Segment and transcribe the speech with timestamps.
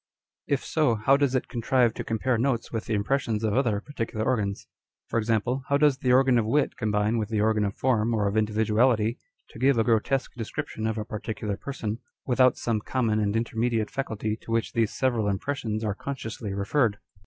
[0.47, 3.79] 1 If so, how does it contrive to compare notes with the impressions of other
[3.81, 4.65] particular organs?
[5.05, 8.27] For example, how does the organ of wit combine Avith the organ of form or
[8.27, 9.19] of individuality,
[9.49, 14.35] to give a grotesque description of a particular person, without some common and intermediate faculty
[14.37, 16.49] to which these several impressions arc consciously 1 Page 273.
[16.49, 16.49] On Dr.
[16.49, 16.97] Spu/rzheim'a Theory.
[16.97, 16.99] 211 referred